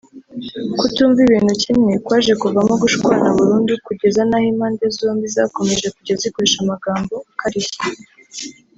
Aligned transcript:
Kutumva 0.79 1.19
ibintu 1.27 1.53
kimwe 1.63 1.91
kwaje 2.05 2.33
kuvamo 2.41 2.73
gushwana 2.83 3.27
burundu 3.37 3.71
kugeza 3.87 4.21
n’aho 4.29 4.45
impande 4.53 4.83
zombi 4.97 5.25
zakomeje 5.35 5.87
kujya 5.95 6.15
zikoresha 6.21 6.57
amagambo 6.61 7.15
akarishye 7.31 7.79